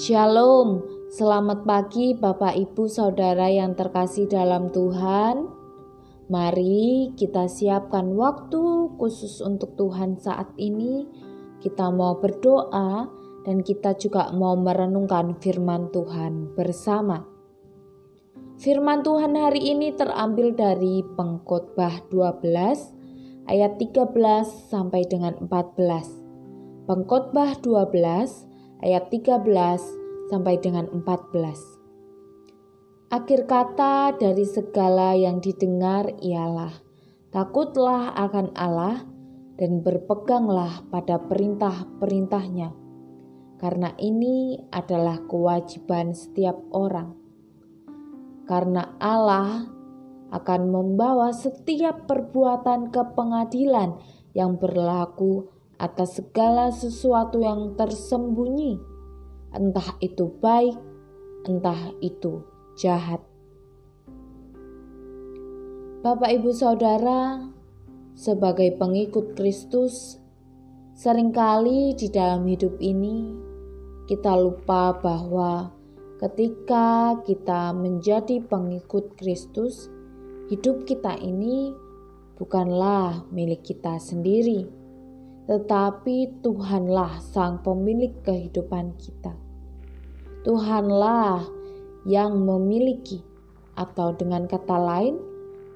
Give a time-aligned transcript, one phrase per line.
[0.00, 0.80] Shalom,
[1.12, 5.44] selamat pagi Bapak Ibu Saudara yang terkasih dalam Tuhan.
[6.32, 11.04] Mari kita siapkan waktu khusus untuk Tuhan saat ini.
[11.60, 13.12] Kita mau berdoa
[13.44, 17.20] dan kita juga mau merenungkan firman Tuhan bersama.
[18.56, 24.16] Firman Tuhan hari ini terambil dari Pengkhotbah 12 ayat 13
[24.48, 26.88] sampai dengan 14.
[26.88, 28.49] Pengkhotbah 12
[28.80, 29.44] ayat 13
[30.32, 31.80] sampai dengan 14.
[33.10, 36.70] Akhir kata dari segala yang didengar ialah
[37.34, 39.02] takutlah akan Allah
[39.58, 42.72] dan berpeganglah pada perintah-perintahnya.
[43.60, 47.12] Karena ini adalah kewajiban setiap orang.
[48.48, 49.68] Karena Allah
[50.30, 53.98] akan membawa setiap perbuatan ke pengadilan
[54.32, 58.76] yang berlaku atas segala sesuatu yang tersembunyi,
[59.56, 60.76] entah itu baik,
[61.48, 62.44] entah itu
[62.76, 63.24] jahat.
[66.04, 67.48] Bapak, ibu, saudara,
[68.12, 70.20] sebagai pengikut Kristus,
[70.92, 73.32] sering kali di dalam hidup ini
[74.04, 75.72] kita lupa bahwa
[76.20, 79.88] ketika kita menjadi pengikut Kristus,
[80.52, 81.72] hidup kita ini
[82.36, 84.79] bukanlah milik kita sendiri
[85.50, 89.34] tetapi Tuhanlah sang pemilik kehidupan kita.
[90.46, 91.42] Tuhanlah
[92.06, 93.18] yang memiliki,
[93.74, 95.18] atau dengan kata lain,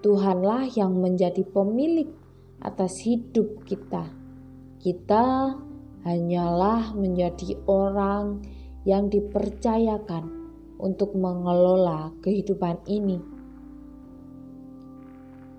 [0.07, 2.07] Tuhanlah yang menjadi pemilik
[2.63, 4.15] atas hidup kita.
[4.79, 5.59] Kita
[6.07, 8.47] hanyalah menjadi orang
[8.87, 10.31] yang dipercayakan
[10.79, 13.19] untuk mengelola kehidupan ini.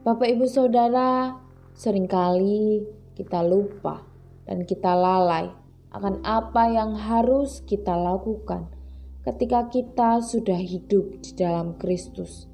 [0.07, 1.35] Bapak, ibu, saudara,
[1.75, 4.03] sering kali kita lupa
[4.45, 5.49] dan kita lalai
[5.95, 8.67] akan apa yang harus kita lakukan
[9.23, 12.51] ketika kita sudah hidup di dalam Kristus.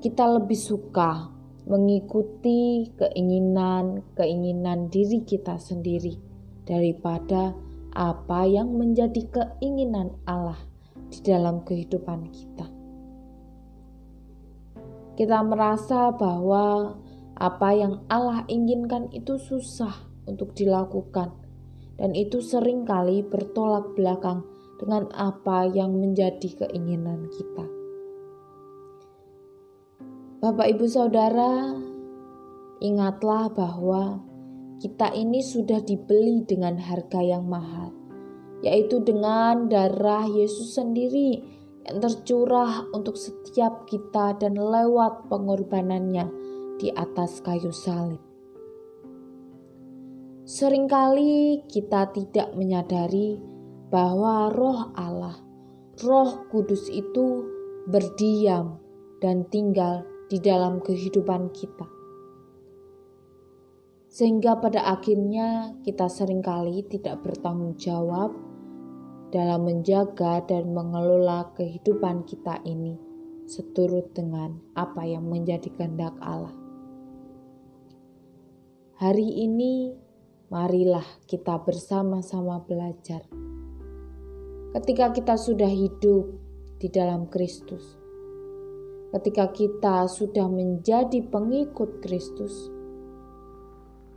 [0.00, 1.28] Kita lebih suka
[1.64, 6.16] mengikuti keinginan-keinginan diri kita sendiri
[6.64, 7.52] daripada
[7.96, 10.60] apa yang menjadi keinginan Allah
[11.10, 12.66] di dalam kehidupan kita.
[15.18, 16.96] Kita merasa bahwa
[17.40, 19.96] apa yang Allah inginkan itu susah
[20.28, 21.32] untuk dilakukan,
[21.96, 24.44] dan itu sering kali bertolak belakang
[24.76, 27.64] dengan apa yang menjadi keinginan kita.
[30.44, 31.76] Bapak, ibu, saudara,
[32.84, 34.24] ingatlah bahwa
[34.80, 37.92] kita ini sudah dibeli dengan harga yang mahal,
[38.64, 41.44] yaitu dengan darah Yesus sendiri
[41.88, 46.39] yang tercurah untuk setiap kita dan lewat pengorbanannya
[46.80, 48.18] di atas kayu salib.
[50.48, 53.36] Seringkali kita tidak menyadari
[53.92, 55.36] bahwa Roh Allah,
[56.00, 57.44] Roh Kudus itu
[57.86, 58.80] berdiam
[59.20, 60.02] dan tinggal
[60.32, 61.86] di dalam kehidupan kita.
[64.10, 68.34] Sehingga pada akhirnya kita sering kali tidak bertanggung jawab
[69.30, 72.98] dalam menjaga dan mengelola kehidupan kita ini
[73.46, 76.59] seturut dengan apa yang menjadi kehendak Allah.
[79.00, 79.96] Hari ini,
[80.52, 83.24] marilah kita bersama-sama belajar.
[84.76, 86.36] Ketika kita sudah hidup
[86.76, 87.96] di dalam Kristus,
[89.16, 92.52] ketika kita sudah menjadi pengikut Kristus,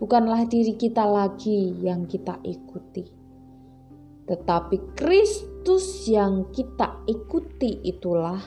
[0.03, 3.07] bukanlah diri kita lagi yang kita ikuti,
[4.27, 8.43] tetapi Kristus yang kita ikuti itulah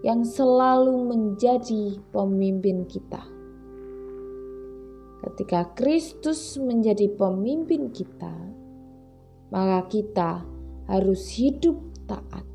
[0.00, 3.39] yang selalu menjadi pemimpin kita.
[5.20, 8.32] Ketika Kristus menjadi pemimpin kita,
[9.52, 10.30] maka kita
[10.88, 11.76] harus hidup
[12.08, 12.46] taat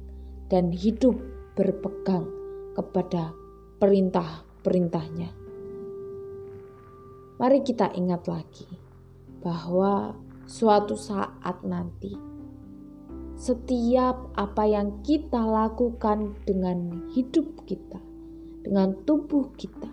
[0.49, 1.13] dan hidup
[1.53, 2.25] berpegang
[2.73, 3.31] kepada
[3.77, 5.29] perintah-perintahnya.
[7.35, 8.67] Mari kita ingat lagi
[9.43, 10.16] bahwa
[10.49, 12.16] suatu saat nanti
[13.35, 17.99] setiap apa yang kita lakukan dengan hidup kita,
[18.63, 19.91] dengan tubuh kita,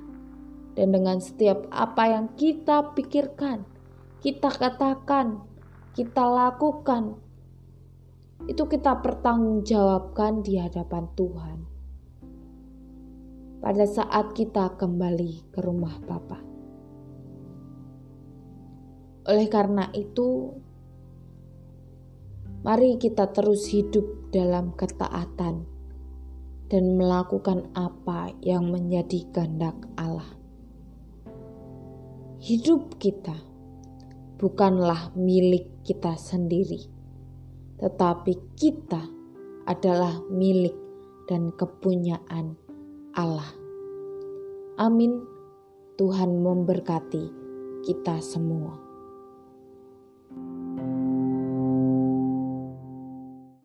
[0.72, 3.68] dan dengan setiap apa yang kita pikirkan,
[4.24, 5.44] kita katakan,
[5.92, 7.20] kita lakukan,
[8.48, 11.58] itu kita pertanggungjawabkan di hadapan Tuhan.
[13.62, 16.42] Pada saat kita kembali ke rumah Bapa.
[19.30, 20.50] Oleh karena itu,
[22.66, 25.62] mari kita terus hidup dalam ketaatan
[26.66, 30.41] dan melakukan apa yang menjadi kehendak Allah.
[32.42, 33.38] Hidup kita
[34.42, 36.90] bukanlah milik kita sendiri,
[37.78, 38.98] tetapi kita
[39.70, 40.74] adalah milik
[41.30, 42.58] dan kepunyaan
[43.14, 43.46] Allah.
[44.74, 45.22] Amin.
[45.94, 47.30] Tuhan memberkati
[47.86, 48.74] kita semua.